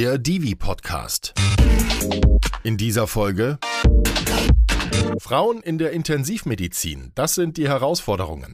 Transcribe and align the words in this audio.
der 0.00 0.16
Divi 0.16 0.54
Podcast. 0.54 1.34
In 2.62 2.78
dieser 2.78 3.06
Folge 3.06 3.58
Frauen 5.18 5.60
in 5.60 5.76
der 5.76 5.90
Intensivmedizin, 5.90 7.12
das 7.14 7.34
sind 7.34 7.58
die 7.58 7.68
Herausforderungen. 7.68 8.50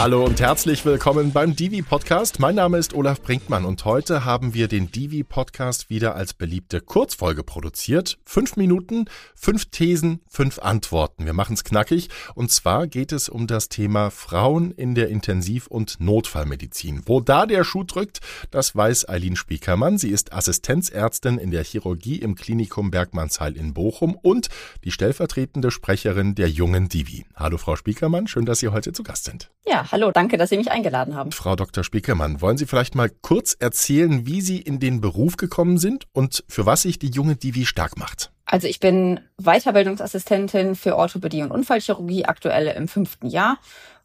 Hallo 0.00 0.24
und 0.24 0.40
herzlich 0.40 0.84
willkommen 0.84 1.32
beim 1.32 1.56
Divi 1.56 1.82
Podcast. 1.82 2.38
Mein 2.38 2.54
Name 2.54 2.78
ist 2.78 2.94
Olaf 2.94 3.20
Brinkmann 3.20 3.64
und 3.64 3.84
heute 3.84 4.24
haben 4.24 4.54
wir 4.54 4.68
den 4.68 4.92
Divi 4.92 5.24
Podcast 5.24 5.90
wieder 5.90 6.14
als 6.14 6.34
beliebte 6.34 6.80
Kurzfolge 6.80 7.42
produziert. 7.42 8.16
Fünf 8.24 8.54
Minuten, 8.56 9.06
fünf 9.34 9.64
Thesen, 9.72 10.20
fünf 10.28 10.60
Antworten. 10.60 11.26
Wir 11.26 11.32
machen 11.32 11.54
es 11.54 11.64
knackig 11.64 12.10
und 12.36 12.52
zwar 12.52 12.86
geht 12.86 13.10
es 13.10 13.28
um 13.28 13.48
das 13.48 13.70
Thema 13.70 14.12
Frauen 14.12 14.70
in 14.70 14.94
der 14.94 15.08
Intensiv- 15.08 15.66
und 15.66 15.98
Notfallmedizin. 15.98 17.02
Wo 17.06 17.18
da 17.18 17.44
der 17.44 17.64
Schuh 17.64 17.82
drückt, 17.82 18.20
das 18.52 18.76
weiß 18.76 19.08
Eileen 19.08 19.34
Spiekermann. 19.34 19.98
Sie 19.98 20.10
ist 20.10 20.32
Assistenzärztin 20.32 21.38
in 21.38 21.50
der 21.50 21.64
Chirurgie 21.64 22.20
im 22.20 22.36
Klinikum 22.36 22.92
Bergmannsheil 22.92 23.56
in 23.56 23.74
Bochum 23.74 24.14
und 24.14 24.46
die 24.84 24.92
stellvertretende 24.92 25.72
Sprecherin 25.72 26.36
der 26.36 26.48
jungen 26.48 26.88
Divi. 26.88 27.26
Hallo 27.34 27.58
Frau 27.58 27.74
Spiekermann, 27.74 28.28
schön, 28.28 28.46
dass 28.46 28.60
Sie 28.60 28.68
heute 28.68 28.92
zu 28.92 29.02
Gast 29.02 29.24
sind. 29.24 29.50
Ja, 29.66 29.87
hallo, 29.90 30.10
danke, 30.10 30.36
dass 30.36 30.50
Sie 30.50 30.56
mich 30.56 30.70
eingeladen 30.70 31.14
haben. 31.14 31.32
Frau 31.32 31.56
Dr. 31.56 31.84
Spiekermann, 31.84 32.40
wollen 32.40 32.56
Sie 32.56 32.66
vielleicht 32.66 32.94
mal 32.94 33.10
kurz 33.22 33.56
erzählen, 33.58 34.26
wie 34.26 34.40
Sie 34.40 34.58
in 34.58 34.80
den 34.80 35.00
Beruf 35.00 35.36
gekommen 35.36 35.78
sind 35.78 36.04
und 36.12 36.44
für 36.48 36.66
was 36.66 36.82
sich 36.82 36.98
die 36.98 37.10
junge 37.10 37.36
Divi 37.36 37.66
stark 37.66 37.98
macht? 37.98 38.30
Also 38.44 38.66
ich 38.66 38.80
bin 38.80 39.20
Weiterbildungsassistentin 39.36 40.74
für 40.74 40.96
Orthopädie 40.96 41.42
und 41.42 41.50
Unfallchirurgie, 41.50 42.24
aktuell 42.24 42.68
im 42.68 42.88
fünften 42.88 43.26
Jahr. 43.26 43.58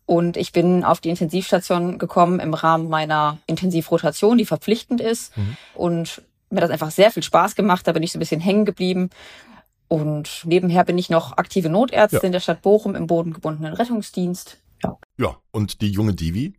Und 0.05 0.35
ich 0.35 0.51
bin 0.51 0.83
auf 0.83 0.99
die 0.99 1.09
Intensivstation 1.09 1.97
gekommen 1.97 2.41
im 2.41 2.53
Rahmen 2.53 2.89
meiner 2.89 3.37
Intensivrotation, 3.45 4.37
die 4.37 4.45
verpflichtend 4.45 4.99
ist. 4.99 5.35
Mhm. 5.37 5.57
Und 5.75 6.21
mir 6.49 6.57
hat 6.57 6.63
das 6.63 6.71
einfach 6.71 6.91
sehr 6.91 7.09
viel 7.09 7.23
Spaß 7.23 7.55
gemacht. 7.55 7.87
Da 7.87 7.93
bin 7.93 8.03
ich 8.03 8.11
so 8.11 8.17
ein 8.17 8.19
bisschen 8.19 8.41
hängen 8.41 8.65
geblieben. 8.65 9.09
Und 9.87 10.41
nebenher 10.43 10.83
bin 10.83 10.97
ich 10.97 11.09
noch 11.09 11.37
aktive 11.37 11.69
Notärztin 11.69 12.19
ja. 12.23 12.29
der 12.31 12.39
Stadt 12.41 12.61
Bochum 12.61 12.95
im 12.95 13.07
bodengebundenen 13.07 13.73
Rettungsdienst. 13.73 14.57
Ja. 14.83 14.97
Ja, 15.17 15.37
und 15.51 15.81
die 15.81 15.89
junge 15.89 16.13
Divi? 16.13 16.53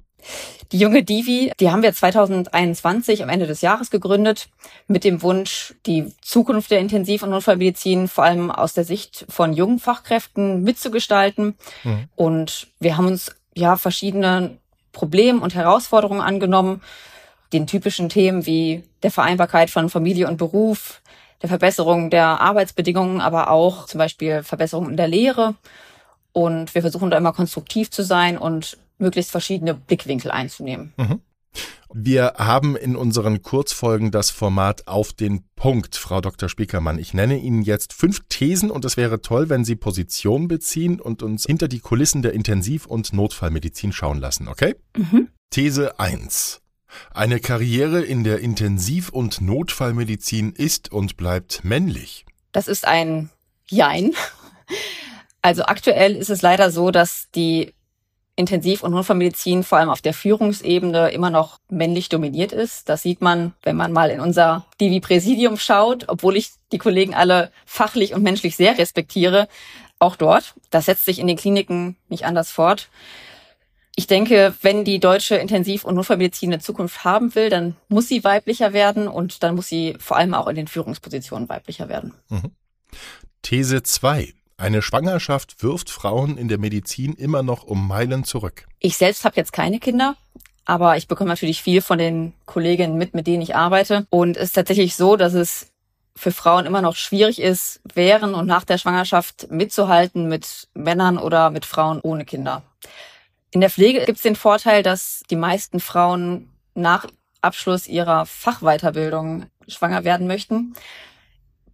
Die 0.72 0.78
junge 0.78 1.02
Divi, 1.02 1.52
die 1.60 1.70
haben 1.70 1.82
wir 1.82 1.92
2021 1.92 3.22
am 3.22 3.28
Ende 3.28 3.46
des 3.46 3.60
Jahres 3.60 3.90
gegründet 3.90 4.48
mit 4.88 5.04
dem 5.04 5.22
Wunsch, 5.22 5.74
die 5.86 6.12
Zukunft 6.22 6.70
der 6.70 6.80
Intensiv- 6.80 7.22
und 7.22 7.30
Notfallmedizin 7.30 8.08
vor 8.08 8.24
allem 8.24 8.50
aus 8.50 8.72
der 8.72 8.84
Sicht 8.84 9.26
von 9.28 9.52
jungen 9.52 9.78
Fachkräften 9.78 10.62
mitzugestalten. 10.62 11.56
Mhm. 11.84 12.08
Und 12.16 12.68
wir 12.80 12.96
haben 12.96 13.06
uns 13.06 13.36
ja 13.54 13.76
verschiedene 13.76 14.56
Probleme 14.92 15.40
und 15.40 15.54
Herausforderungen 15.54 16.22
angenommen, 16.22 16.80
den 17.52 17.66
typischen 17.66 18.08
Themen 18.08 18.46
wie 18.46 18.84
der 19.02 19.10
Vereinbarkeit 19.10 19.70
von 19.70 19.90
Familie 19.90 20.28
und 20.28 20.38
Beruf, 20.38 21.02
der 21.42 21.48
Verbesserung 21.50 22.08
der 22.08 22.40
Arbeitsbedingungen, 22.40 23.20
aber 23.20 23.50
auch 23.50 23.86
zum 23.86 23.98
Beispiel 23.98 24.42
Verbesserung 24.42 24.88
in 24.88 24.96
der 24.96 25.08
Lehre 25.08 25.54
und 26.34 26.74
wir 26.74 26.82
versuchen 26.82 27.10
da 27.10 27.16
immer 27.16 27.32
konstruktiv 27.32 27.90
zu 27.90 28.02
sein 28.02 28.36
und 28.36 28.76
möglichst 28.98 29.30
verschiedene 29.30 29.72
Blickwinkel 29.72 30.30
einzunehmen. 30.30 30.92
Mhm. 30.96 31.20
Wir 31.96 32.34
haben 32.38 32.74
in 32.74 32.96
unseren 32.96 33.42
Kurzfolgen 33.42 34.10
das 34.10 34.30
Format 34.30 34.88
auf 34.88 35.12
den 35.12 35.44
Punkt, 35.54 35.94
Frau 35.94 36.20
Dr. 36.20 36.48
Spiekermann. 36.48 36.98
Ich 36.98 37.14
nenne 37.14 37.38
Ihnen 37.38 37.62
jetzt 37.62 37.92
fünf 37.92 38.22
Thesen 38.28 38.72
und 38.72 38.84
es 38.84 38.96
wäre 38.96 39.22
toll, 39.22 39.48
wenn 39.48 39.64
Sie 39.64 39.76
Position 39.76 40.48
beziehen 40.48 41.00
und 41.00 41.22
uns 41.22 41.46
hinter 41.46 41.68
die 41.68 41.78
Kulissen 41.78 42.22
der 42.22 42.32
Intensiv- 42.32 42.86
und 42.86 43.12
Notfallmedizin 43.12 43.92
schauen 43.92 44.18
lassen, 44.18 44.48
okay? 44.48 44.74
Mhm. 44.96 45.28
These 45.50 46.00
1. 46.00 46.62
Eine 47.12 47.38
Karriere 47.38 48.02
in 48.02 48.24
der 48.24 48.40
Intensiv- 48.40 49.10
und 49.10 49.40
Notfallmedizin 49.40 50.52
ist 50.52 50.90
und 50.90 51.16
bleibt 51.16 51.62
männlich. 51.62 52.26
Das 52.50 52.66
ist 52.66 52.88
ein 52.88 53.30
Jein. 53.68 54.14
Also 55.44 55.64
aktuell 55.64 56.16
ist 56.16 56.30
es 56.30 56.40
leider 56.40 56.70
so, 56.70 56.90
dass 56.90 57.30
die 57.34 57.74
Intensiv- 58.34 58.82
und 58.82 58.92
Notfallmedizin 58.92 59.62
vor 59.62 59.76
allem 59.76 59.90
auf 59.90 60.00
der 60.00 60.14
Führungsebene 60.14 61.10
immer 61.10 61.28
noch 61.28 61.58
männlich 61.68 62.08
dominiert 62.08 62.52
ist. 62.52 62.88
Das 62.88 63.02
sieht 63.02 63.20
man, 63.20 63.52
wenn 63.62 63.76
man 63.76 63.92
mal 63.92 64.08
in 64.08 64.20
unser 64.20 64.64
Divi-Präsidium 64.80 65.58
schaut, 65.58 66.08
obwohl 66.08 66.38
ich 66.38 66.52
die 66.72 66.78
Kollegen 66.78 67.14
alle 67.14 67.52
fachlich 67.66 68.14
und 68.14 68.22
menschlich 68.22 68.56
sehr 68.56 68.78
respektiere, 68.78 69.46
auch 69.98 70.16
dort. 70.16 70.54
Das 70.70 70.86
setzt 70.86 71.04
sich 71.04 71.18
in 71.18 71.26
den 71.26 71.36
Kliniken 71.36 71.96
nicht 72.08 72.24
anders 72.24 72.50
fort. 72.50 72.88
Ich 73.96 74.06
denke, 74.06 74.54
wenn 74.62 74.82
die 74.82 74.98
deutsche 74.98 75.36
Intensiv- 75.36 75.84
und 75.84 75.94
Notfallmedizin 75.96 76.54
eine 76.54 76.62
Zukunft 76.62 77.04
haben 77.04 77.34
will, 77.34 77.50
dann 77.50 77.76
muss 77.88 78.08
sie 78.08 78.24
weiblicher 78.24 78.72
werden 78.72 79.08
und 79.08 79.42
dann 79.42 79.56
muss 79.56 79.68
sie 79.68 79.94
vor 79.98 80.16
allem 80.16 80.32
auch 80.32 80.48
in 80.48 80.56
den 80.56 80.68
Führungspositionen 80.68 81.50
weiblicher 81.50 81.90
werden. 81.90 82.14
Mhm. 82.30 82.50
These 83.42 83.82
2. 83.82 84.32
Eine 84.56 84.82
Schwangerschaft 84.82 85.62
wirft 85.62 85.90
Frauen 85.90 86.36
in 86.36 86.48
der 86.48 86.58
Medizin 86.58 87.14
immer 87.14 87.42
noch 87.42 87.64
um 87.64 87.88
Meilen 87.88 88.24
zurück. 88.24 88.66
Ich 88.78 88.96
selbst 88.96 89.24
habe 89.24 89.36
jetzt 89.36 89.52
keine 89.52 89.80
Kinder, 89.80 90.16
aber 90.64 90.96
ich 90.96 91.08
bekomme 91.08 91.30
natürlich 91.30 91.60
viel 91.60 91.82
von 91.82 91.98
den 91.98 92.32
Kolleginnen 92.46 92.96
mit, 92.96 93.14
mit 93.14 93.26
denen 93.26 93.42
ich 93.42 93.56
arbeite. 93.56 94.06
Und 94.10 94.36
es 94.36 94.44
ist 94.44 94.52
tatsächlich 94.52 94.94
so, 94.94 95.16
dass 95.16 95.34
es 95.34 95.72
für 96.16 96.30
Frauen 96.30 96.66
immer 96.66 96.80
noch 96.80 96.94
schwierig 96.94 97.40
ist, 97.40 97.80
während 97.92 98.34
und 98.34 98.46
nach 98.46 98.64
der 98.64 98.78
Schwangerschaft 98.78 99.50
mitzuhalten 99.50 100.28
mit 100.28 100.68
Männern 100.74 101.18
oder 101.18 101.50
mit 101.50 101.66
Frauen 101.66 102.00
ohne 102.00 102.24
Kinder. 102.24 102.62
In 103.50 103.60
der 103.60 103.70
Pflege 103.70 104.04
gibt 104.04 104.18
es 104.18 104.22
den 104.22 104.36
Vorteil, 104.36 104.84
dass 104.84 105.22
die 105.30 105.36
meisten 105.36 105.80
Frauen 105.80 106.50
nach 106.74 107.06
Abschluss 107.40 107.88
ihrer 107.88 108.26
Fachweiterbildung 108.26 109.46
schwanger 109.68 110.04
werden 110.04 110.26
möchten. 110.26 110.74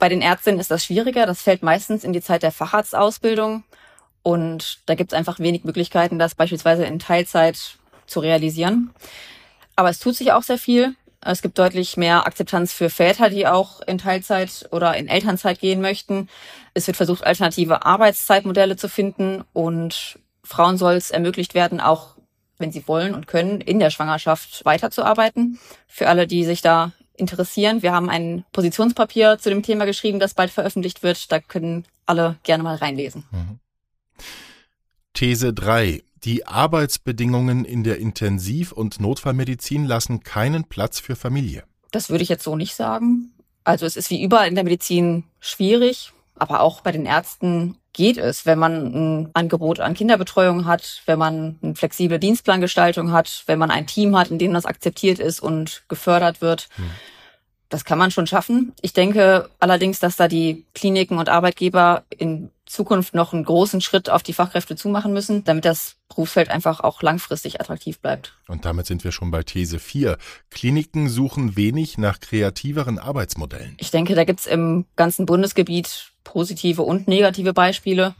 Bei 0.00 0.08
den 0.08 0.22
Ärztinnen 0.22 0.58
ist 0.58 0.70
das 0.70 0.82
schwieriger. 0.82 1.26
Das 1.26 1.42
fällt 1.42 1.62
meistens 1.62 2.04
in 2.04 2.14
die 2.14 2.22
Zeit 2.22 2.42
der 2.42 2.52
Facharztausbildung. 2.52 3.64
Und 4.22 4.80
da 4.86 4.94
gibt 4.94 5.12
es 5.12 5.16
einfach 5.16 5.38
wenig 5.38 5.62
Möglichkeiten, 5.62 6.18
das 6.18 6.34
beispielsweise 6.34 6.84
in 6.84 6.98
Teilzeit 6.98 7.76
zu 8.06 8.20
realisieren. 8.20 8.92
Aber 9.76 9.90
es 9.90 9.98
tut 9.98 10.16
sich 10.16 10.32
auch 10.32 10.42
sehr 10.42 10.58
viel. 10.58 10.96
Es 11.20 11.42
gibt 11.42 11.58
deutlich 11.58 11.98
mehr 11.98 12.26
Akzeptanz 12.26 12.72
für 12.72 12.88
Väter, 12.88 13.28
die 13.28 13.46
auch 13.46 13.82
in 13.82 13.98
Teilzeit 13.98 14.68
oder 14.72 14.96
in 14.96 15.06
Elternzeit 15.06 15.60
gehen 15.60 15.82
möchten. 15.82 16.30
Es 16.72 16.86
wird 16.86 16.96
versucht, 16.96 17.24
alternative 17.24 17.84
Arbeitszeitmodelle 17.84 18.76
zu 18.76 18.88
finden 18.88 19.44
und 19.52 20.18
Frauen 20.42 20.78
soll 20.78 20.94
es 20.94 21.10
ermöglicht 21.10 21.52
werden, 21.52 21.78
auch 21.78 22.16
wenn 22.56 22.72
sie 22.72 22.88
wollen 22.88 23.14
und 23.14 23.26
können, 23.26 23.60
in 23.60 23.78
der 23.78 23.90
Schwangerschaft 23.90 24.64
weiterzuarbeiten. 24.64 25.58
Für 25.86 26.08
alle, 26.08 26.26
die 26.26 26.44
sich 26.44 26.62
da 26.62 26.92
interessieren. 27.20 27.82
Wir 27.82 27.92
haben 27.92 28.10
ein 28.10 28.44
Positionspapier 28.52 29.38
zu 29.38 29.50
dem 29.50 29.62
Thema 29.62 29.84
geschrieben, 29.84 30.18
das 30.18 30.34
bald 30.34 30.50
veröffentlicht 30.50 31.02
wird. 31.02 31.30
Da 31.30 31.40
können 31.40 31.84
alle 32.06 32.36
gerne 32.42 32.62
mal 32.62 32.76
reinlesen. 32.76 33.24
Mhm. 33.30 33.58
These 35.14 35.52
3. 35.52 36.02
Die 36.24 36.46
Arbeitsbedingungen 36.46 37.64
in 37.64 37.82
der 37.82 37.98
Intensiv- 37.98 38.72
und 38.72 39.00
Notfallmedizin 39.00 39.86
lassen 39.86 40.20
keinen 40.22 40.64
Platz 40.64 41.00
für 41.00 41.16
Familie. 41.16 41.64
Das 41.92 42.10
würde 42.10 42.22
ich 42.22 42.28
jetzt 42.28 42.44
so 42.44 42.56
nicht 42.56 42.74
sagen. 42.74 43.32
Also 43.64 43.86
es 43.86 43.96
ist 43.96 44.10
wie 44.10 44.22
überall 44.22 44.48
in 44.48 44.54
der 44.54 44.64
Medizin 44.64 45.24
schwierig, 45.40 46.12
aber 46.40 46.60
auch 46.60 46.80
bei 46.80 46.92
den 46.92 47.06
Ärzten 47.06 47.76
geht 47.92 48.18
es, 48.18 48.46
wenn 48.46 48.58
man 48.58 48.94
ein 48.94 49.30
Angebot 49.34 49.80
an 49.80 49.94
Kinderbetreuung 49.94 50.64
hat, 50.64 51.02
wenn 51.06 51.18
man 51.18 51.58
eine 51.62 51.74
flexible 51.74 52.18
Dienstplangestaltung 52.18 53.12
hat, 53.12 53.42
wenn 53.46 53.58
man 53.58 53.70
ein 53.70 53.86
Team 53.86 54.16
hat, 54.16 54.30
in 54.30 54.38
dem 54.38 54.54
das 54.54 54.66
akzeptiert 54.66 55.18
ist 55.18 55.40
und 55.40 55.82
gefördert 55.88 56.40
wird. 56.40 56.68
Hm. 56.76 56.90
Das 57.68 57.84
kann 57.84 57.98
man 57.98 58.10
schon 58.10 58.26
schaffen. 58.26 58.72
Ich 58.80 58.94
denke 58.94 59.48
allerdings, 59.60 60.00
dass 60.00 60.16
da 60.16 60.26
die 60.26 60.64
Kliniken 60.74 61.18
und 61.18 61.28
Arbeitgeber 61.28 62.02
in 62.10 62.50
Zukunft 62.66 63.14
noch 63.14 63.32
einen 63.32 63.44
großen 63.44 63.80
Schritt 63.80 64.10
auf 64.10 64.24
die 64.24 64.32
Fachkräfte 64.32 64.74
zumachen 64.74 65.12
müssen, 65.12 65.44
damit 65.44 65.64
das 65.64 65.96
Berufsfeld 66.08 66.50
einfach 66.50 66.80
auch 66.80 67.00
langfristig 67.02 67.60
attraktiv 67.60 68.00
bleibt. 68.00 68.36
Und 68.48 68.64
damit 68.64 68.86
sind 68.86 69.04
wir 69.04 69.12
schon 69.12 69.30
bei 69.30 69.44
These 69.44 69.78
4. 69.78 70.18
Kliniken 70.50 71.08
suchen 71.08 71.56
wenig 71.56 71.96
nach 71.96 72.18
kreativeren 72.18 72.98
Arbeitsmodellen. 72.98 73.76
Ich 73.78 73.92
denke, 73.92 74.16
da 74.16 74.24
gibt's 74.24 74.46
im 74.46 74.86
ganzen 74.96 75.26
Bundesgebiet 75.26 76.09
positive 76.24 76.82
und 76.82 77.08
negative 77.08 77.52
Beispiele. 77.52 78.14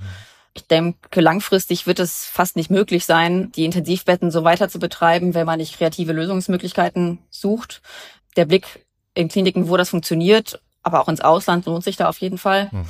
Ich 0.55 0.67
denke, 0.67 1.21
langfristig 1.21 1.87
wird 1.87 2.01
es 2.01 2.27
fast 2.27 2.57
nicht 2.57 2.71
möglich 2.71 3.05
sein, 3.05 3.53
die 3.53 3.65
Intensivbetten 3.65 4.31
so 4.31 4.43
weiter 4.43 4.69
zu 4.69 4.79
betreiben, 4.79 5.35
wenn 5.35 5.47
man 5.47 5.59
nicht 5.59 5.77
kreative 5.77 6.13
Lösungsmöglichkeiten 6.13 7.19
sucht. 7.31 7.83
Der 8.37 8.47
Blick 8.47 8.85
in 9.15 9.29
Kliniken, 9.29 9.69
wo 9.69 9.77
das 9.77 9.91
funktioniert, 9.91 10.61
aber 10.83 11.01
auch 11.01 11.09
ins 11.09 11.21
Ausland 11.21 11.67
lohnt 11.67 11.85
sich 11.85 11.97
da 11.97 12.09
auf 12.09 12.19
jeden 12.19 12.39
Fall. 12.39 12.69
Mhm. 12.73 12.87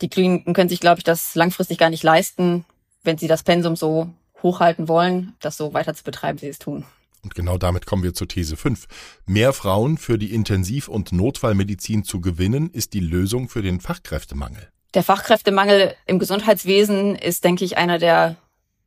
Die 0.00 0.08
Kliniken 0.08 0.52
können 0.52 0.68
sich, 0.68 0.80
glaube 0.80 0.98
ich, 0.98 1.04
das 1.04 1.34
langfristig 1.34 1.78
gar 1.78 1.90
nicht 1.90 2.02
leisten, 2.02 2.64
wenn 3.02 3.18
sie 3.18 3.28
das 3.28 3.42
Pensum 3.42 3.76
so 3.76 4.10
hochhalten 4.42 4.88
wollen, 4.88 5.34
das 5.40 5.56
so 5.56 5.72
weiter 5.72 5.94
zu 5.94 6.04
betreiben, 6.04 6.40
wie 6.40 6.46
sie 6.46 6.50
es 6.50 6.58
tun. 6.58 6.84
Und 7.24 7.34
genau 7.34 7.58
damit 7.58 7.86
kommen 7.86 8.02
wir 8.02 8.14
zur 8.14 8.28
These 8.28 8.56
5. 8.56 8.86
Mehr 9.26 9.52
Frauen 9.52 9.96
für 9.98 10.18
die 10.18 10.32
Intensiv- 10.32 10.88
und 10.88 11.10
Notfallmedizin 11.10 12.04
zu 12.04 12.20
gewinnen, 12.20 12.70
ist 12.70 12.92
die 12.92 13.00
Lösung 13.00 13.48
für 13.48 13.62
den 13.62 13.80
Fachkräftemangel. 13.80 14.68
Der 14.92 15.02
Fachkräftemangel 15.02 15.96
im 16.06 16.18
Gesundheitswesen 16.20 17.16
ist, 17.16 17.42
denke 17.42 17.64
ich, 17.64 17.76
einer 17.78 17.98
der 17.98 18.36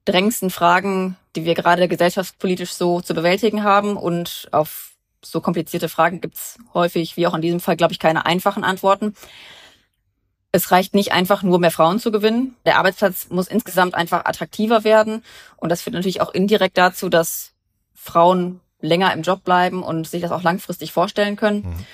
drängendsten 0.06 0.52
Fragen, 0.52 1.18
die 1.36 1.44
wir 1.44 1.54
gerade 1.54 1.88
gesellschaftspolitisch 1.88 2.72
so 2.72 3.02
zu 3.02 3.14
bewältigen 3.14 3.64
haben. 3.64 3.98
Und 3.98 4.48
auf 4.52 4.92
so 5.22 5.42
komplizierte 5.42 5.90
Fragen 5.90 6.22
gibt's 6.22 6.60
häufig, 6.74 7.18
wie 7.18 7.28
auch 7.28 7.34
in 7.34 7.42
diesem 7.42 7.60
Fall, 7.60 7.76
glaube 7.76 7.92
ich, 7.92 8.00
keine 8.00 8.26
einfachen 8.26 8.64
Antworten. 8.64 9.16
Es 10.52 10.72
reicht 10.72 10.94
nicht 10.96 11.12
einfach 11.12 11.44
nur 11.44 11.60
mehr 11.60 11.72
Frauen 11.72 12.00
zu 12.00 12.12
gewinnen. 12.12 12.56
Der 12.66 12.78
Arbeitsplatz 12.78 13.28
muss 13.30 13.48
insgesamt 13.48 13.96
einfach 13.96 14.26
attraktiver 14.26 14.84
werden. 14.84 15.24
Und 15.58 15.70
das 15.70 15.82
führt 15.82 15.96
natürlich 15.96 16.22
auch 16.22 16.34
indirekt 16.34 16.78
dazu, 16.78 17.10
dass 17.10 17.54
Frauen 18.08 18.62
länger 18.80 19.14
im 19.14 19.22
Job 19.22 19.44
bleiben 19.44 19.84
und 19.84 20.08
sich 20.08 20.22
das 20.22 20.32
auch 20.32 20.44
langfristig 20.44 20.92
vorstellen 20.92 21.36
können. 21.36 21.64
Mhm. 21.64 21.86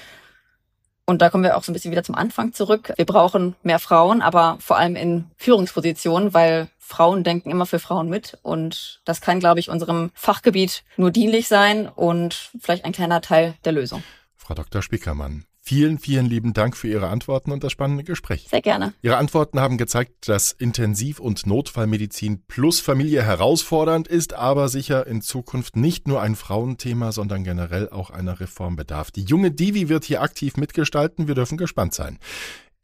Und 1.05 1.21
da 1.21 1.29
kommen 1.29 1.43
wir 1.43 1.57
auch 1.57 1.63
so 1.63 1.71
ein 1.71 1.73
bisschen 1.73 1.91
wieder 1.91 2.03
zum 2.03 2.15
Anfang 2.15 2.53
zurück. 2.53 2.93
Wir 2.95 3.05
brauchen 3.05 3.55
mehr 3.61 3.79
Frauen, 3.79 4.21
aber 4.21 4.57
vor 4.61 4.77
allem 4.77 4.95
in 4.95 5.25
Führungspositionen, 5.37 6.33
weil 6.33 6.69
Frauen 6.79 7.25
denken 7.25 7.51
immer 7.51 7.65
für 7.65 7.79
Frauen 7.79 8.09
mit. 8.09 8.37
Und 8.41 9.01
das 9.03 9.19
kann, 9.19 9.39
glaube 9.41 9.59
ich, 9.59 9.69
unserem 9.69 10.11
Fachgebiet 10.13 10.83
nur 10.95 11.11
dienlich 11.11 11.49
sein 11.49 11.89
und 11.89 12.51
vielleicht 12.61 12.85
ein 12.85 12.93
kleiner 12.93 13.19
Teil 13.19 13.55
der 13.65 13.73
Lösung. 13.73 14.01
Frau 14.37 14.53
Dr. 14.53 14.81
Spiekermann, 14.81 15.45
Vielen, 15.65 15.97
vielen 15.97 16.25
lieben 16.25 16.51
Dank 16.51 16.75
für 16.75 16.89
Ihre 16.89 17.07
Antworten 17.07 17.53
und 17.53 17.63
das 17.63 17.71
spannende 17.71 18.03
Gespräch. 18.03 18.47
Sehr 18.49 18.61
gerne. 18.61 18.93
Ihre 19.01 19.15
Antworten 19.15 19.61
haben 19.61 19.77
gezeigt, 19.77 20.27
dass 20.27 20.51
Intensiv- 20.51 21.21
und 21.21 21.47
Notfallmedizin 21.47 22.43
plus 22.49 22.81
Familie 22.81 23.23
herausfordernd 23.23 24.09
ist, 24.09 24.33
aber 24.33 24.67
sicher 24.67 25.07
in 25.07 25.21
Zukunft 25.21 25.77
nicht 25.77 26.05
nur 26.05 26.21
ein 26.21 26.35
Frauenthema, 26.35 27.13
sondern 27.13 27.45
generell 27.45 27.89
auch 27.89 28.09
einer 28.09 28.41
Reform 28.41 28.75
bedarf. 28.75 29.09
Die 29.09 29.23
junge 29.23 29.51
Divi 29.51 29.87
wird 29.87 30.03
hier 30.03 30.21
aktiv 30.21 30.57
mitgestalten. 30.57 31.29
Wir 31.29 31.35
dürfen 31.35 31.57
gespannt 31.57 31.93
sein. 31.93 32.19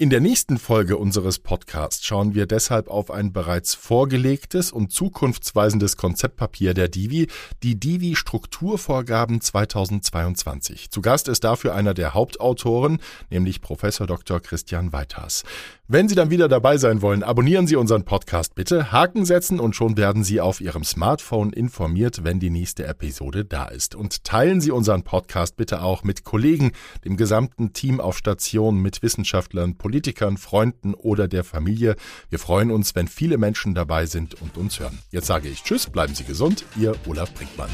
In 0.01 0.09
der 0.09 0.21
nächsten 0.21 0.57
Folge 0.59 0.95
unseres 0.95 1.39
Podcasts 1.39 2.05
schauen 2.05 2.33
wir 2.33 2.45
deshalb 2.45 2.87
auf 2.87 3.11
ein 3.11 3.33
bereits 3.33 3.75
vorgelegtes 3.75 4.71
und 4.71 4.93
zukunftsweisendes 4.93 5.97
Konzeptpapier 5.97 6.73
der 6.73 6.87
Divi, 6.87 7.27
die 7.63 7.77
Divi 7.77 8.15
Strukturvorgaben 8.15 9.41
2022. 9.41 10.89
Zu 10.89 11.01
Gast 11.01 11.27
ist 11.27 11.43
dafür 11.43 11.75
einer 11.75 11.93
der 11.93 12.13
Hauptautoren, 12.13 12.99
nämlich 13.29 13.59
Professor 13.59 14.07
Dr. 14.07 14.39
Christian 14.39 14.93
Weithas. 14.93 15.43
Wenn 15.91 16.07
Sie 16.07 16.13
dann 16.13 16.29
wieder 16.29 16.47
dabei 16.47 16.77
sein 16.77 17.01
wollen, 17.01 17.23
abonnieren 17.23 17.65
Sie 17.65 17.75
unseren 17.75 18.05
Podcast 18.05 18.53
bitte, 18.53 18.91
Haken 18.91 19.25
setzen 19.25 19.59
und 19.59 19.75
schon 19.75 19.97
werden 19.97 20.23
Sie 20.23 20.39
auf 20.39 20.61
Ihrem 20.61 20.83
Smartphone 20.83 21.51
informiert, 21.51 22.23
wenn 22.23 22.39
die 22.39 22.51
nächste 22.51 22.85
Episode 22.85 23.43
da 23.43 23.65
ist. 23.65 23.95
Und 23.95 24.23
teilen 24.23 24.61
Sie 24.61 24.69
unseren 24.69 25.01
Podcast 25.01 25.57
bitte 25.57 25.81
auch 25.81 26.03
mit 26.03 26.23
Kollegen, 26.23 26.73
dem 27.05 27.17
gesamten 27.17 27.73
Team 27.73 27.99
auf 27.99 28.19
Station, 28.19 28.77
mit 28.77 29.01
Wissenschaftlern, 29.01 29.79
Politikern, 29.79 30.37
Freunden 30.37 30.93
oder 30.93 31.27
der 31.27 31.43
Familie. 31.43 31.95
Wir 32.29 32.37
freuen 32.37 32.69
uns, 32.69 32.93
wenn 32.93 33.07
viele 33.07 33.39
Menschen 33.39 33.73
dabei 33.73 34.05
sind 34.05 34.39
und 34.39 34.57
uns 34.57 34.79
hören. 34.79 34.99
Jetzt 35.09 35.25
sage 35.25 35.49
ich 35.49 35.63
Tschüss, 35.63 35.87
bleiben 35.87 36.13
Sie 36.13 36.23
gesund, 36.23 36.65
Ihr 36.77 36.93
Olaf 37.07 37.33
Brinkmann. 37.33 37.71